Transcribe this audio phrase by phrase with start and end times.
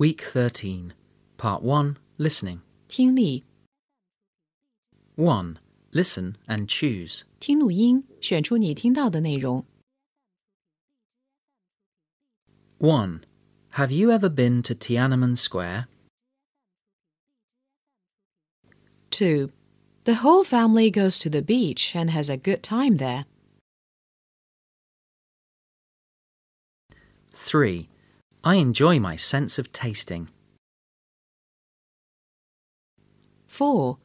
[0.00, 0.92] Week 13,
[1.36, 2.60] Part 1 Listening.
[2.88, 3.44] 听力
[5.16, 5.58] 1.
[5.92, 7.22] Listen and choose.
[7.40, 9.64] 听录音，选出你听到的内容。
[12.78, 13.22] 1.
[13.72, 15.86] Have you ever been to Tiananmen Square?
[19.10, 19.50] 2.
[20.04, 23.24] The whole family goes to the beach and has a good time there.
[27.30, 27.88] 3.
[28.43, 30.29] I enjoy my sense of tasting.
[33.47, 33.97] 4.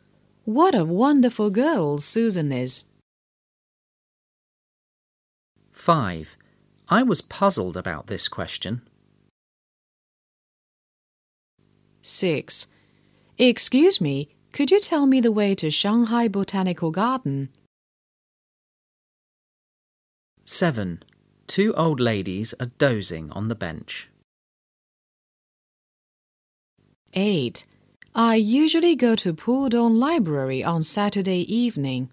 [0.45, 2.85] What a wonderful girl Susan is.
[5.71, 6.37] 5.
[6.89, 8.83] I was puzzled about this question.
[12.03, 12.67] 6.
[13.39, 17.49] Excuse me, could you tell me the way to Shanghai Botanical Garden?
[20.45, 21.03] 7.
[21.47, 24.09] Two old ladies are dozing on the bench.
[27.17, 27.65] 8.
[28.15, 32.11] I usually go to Pudong Library on Saturday evening.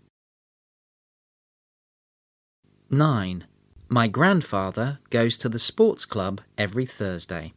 [2.89, 3.43] 9.
[3.89, 7.53] My grandfather goes to the sports club every Thursday.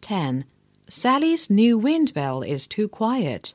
[0.00, 0.46] 10.
[0.88, 3.52] Sally's new wind bell is too quiet.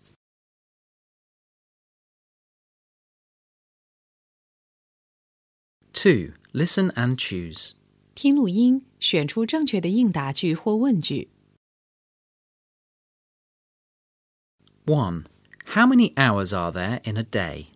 [5.93, 6.33] 2.
[6.53, 7.73] Listen and choose.
[8.14, 11.28] 听录音，选出正确的应答句或问句。
[14.86, 15.24] 1.
[15.74, 17.68] How many hours are there in a day?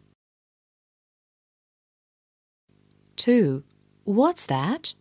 [3.17, 3.63] 2.
[4.05, 4.95] What's that?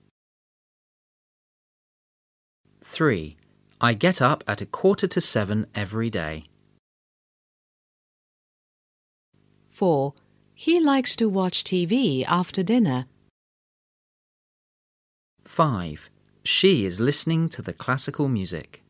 [2.81, 3.35] 3.
[3.79, 6.45] I get up at a quarter to seven every day.
[9.69, 10.13] 4.
[10.55, 13.07] He likes to watch TV after dinner.
[15.48, 16.10] 5.
[16.44, 18.82] She is listening to the classical music.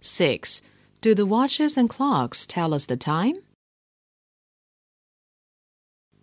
[0.00, 0.62] 6.
[1.02, 3.36] Do the watches and clocks tell us the time?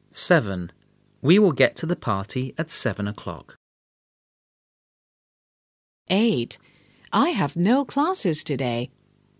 [0.10, 0.72] 7.
[1.22, 3.56] We will get to the party at 7 o'clock.
[6.10, 6.58] 8.
[7.14, 8.90] I have no classes today.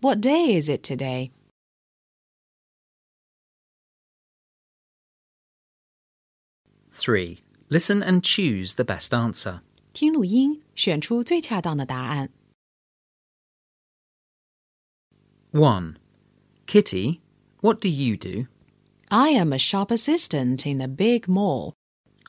[0.00, 1.32] What day is it today?
[6.89, 7.41] 3.
[7.69, 9.61] Listen and choose the best answer.
[9.93, 12.29] 听录音，选出最恰当的答案。
[15.51, 15.95] 1.
[16.65, 17.19] Kitty,
[17.61, 18.47] what do you do?
[19.09, 21.73] I am a shop assistant in a big mall.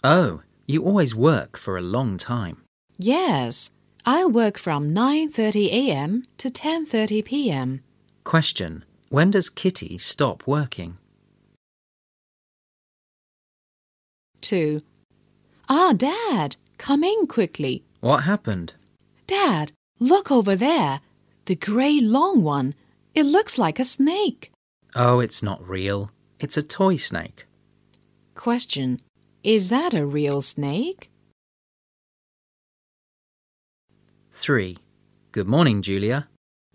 [0.03, 2.57] Oh, you always work for a long time.
[2.99, 3.71] Yes,
[4.05, 6.25] I work from 9:30 a.m.
[6.39, 7.83] to 10:30 p.m.
[8.25, 8.85] Question.
[9.11, 10.99] When does Kitty stop working?
[14.48, 14.82] 2.
[15.68, 17.84] Ah, Dad, come in quickly.
[18.00, 18.76] What happened?
[19.28, 21.02] Dad, look over there.
[21.48, 22.74] The grey long one.
[23.14, 24.52] It looks like a snake.
[24.96, 26.12] Oh, it's not real.
[26.40, 27.46] It's a toy snake.
[28.36, 29.02] Question.
[29.44, 31.10] Is that a real snake?
[34.32, 34.78] 3.
[35.34, 36.30] Good morning, Julia.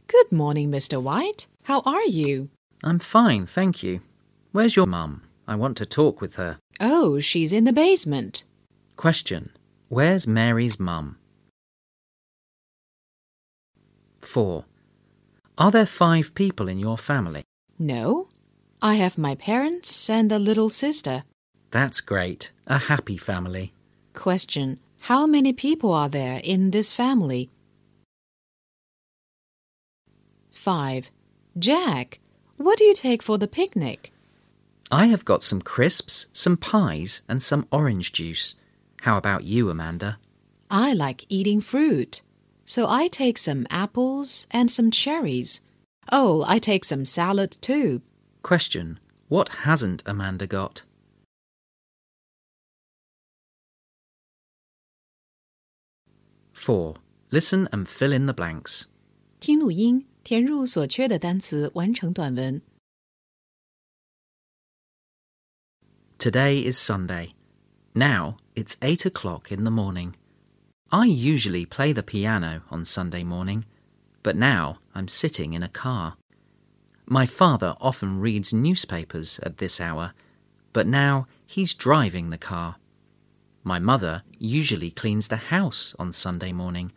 [0.09, 1.01] Good morning, Mr.
[1.01, 1.47] White.
[1.65, 2.51] How are you?
[2.85, 4.03] I'm fine, thank you.
[4.51, 5.23] Where's your mum?
[5.49, 6.59] I want to talk with her.
[6.81, 8.45] Oh, she's in the basement.
[8.97, 9.51] Question.
[9.89, 11.19] Where's Mary's mum?
[14.21, 14.65] 4.
[15.59, 17.43] Are there five people in your family?
[17.79, 18.29] No.
[18.81, 21.25] I have my parents and a little sister.
[21.71, 22.53] That's great.
[22.67, 23.73] A happy family.
[24.15, 24.79] Question.
[25.03, 27.51] How many people are there in this family?
[30.53, 31.11] 5.
[31.59, 32.21] Jack,
[32.57, 34.13] what do you take for the picnic?
[34.92, 38.56] I have got some crisps, some pies, and some orange juice.
[39.02, 40.18] How about you, Amanda?
[40.70, 42.22] I like eating fruit.
[42.66, 45.62] So I take some apples and some cherries.
[46.12, 48.02] Oh, I take some salad too.
[48.44, 49.00] Question.
[49.30, 50.84] What hasn't Amanda got?
[56.54, 56.96] 4.
[57.32, 58.86] Listen and fill in the blanks.
[59.40, 62.62] 听录音，填入所缺的单词，完成短文。
[66.23, 67.35] Today is Sunday.
[67.97, 70.15] Now it's 8 o'clock in the morning.
[70.93, 73.65] I usually play the piano on Sunday morning,
[74.23, 76.15] but now I'm sitting in a car.
[77.07, 80.13] My father often reads newspapers at this hour,
[80.73, 82.77] but now he's driving the car.
[83.65, 86.93] My mother usually cleans the house on Sunday morning,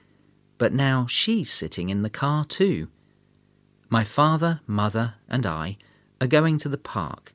[0.60, 2.90] but now she's sitting in the car too.
[3.90, 5.80] My father, mother, and I
[6.22, 7.34] are going to the park.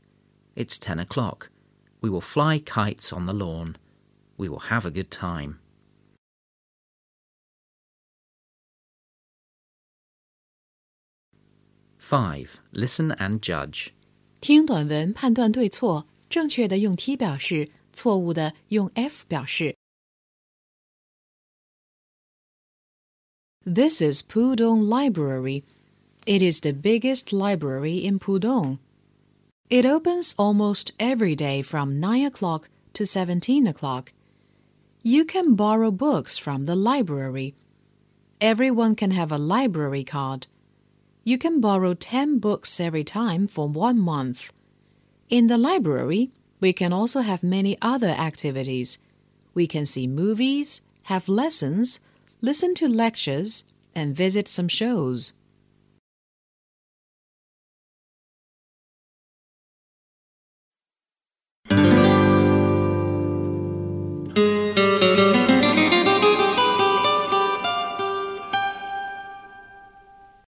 [0.54, 1.50] It's 10 o'clock.
[2.01, 3.75] We will fly kites on the lawn.
[4.37, 5.59] We will have a good time.
[11.97, 12.59] 5.
[12.71, 13.89] Listen and judge.
[14.39, 19.75] 听短文判断对错，正确的用 T 表示，错误的用 F 表示。
[23.65, 25.63] This is Pudong Library.
[26.27, 28.77] It is the biggest library in Pudong.
[29.70, 34.12] It opens almost every day from 9 o'clock to 17 o'clock.
[35.04, 37.54] You can borrow books from the library.
[38.40, 40.48] Everyone can have a library card.
[41.22, 44.52] You can borrow 10 books every time for one month.
[45.28, 48.98] In the library, we can also have many other activities.
[49.54, 52.00] We can see movies, have lessons,
[52.40, 53.62] listen to lectures,
[53.94, 55.32] and visit some shows.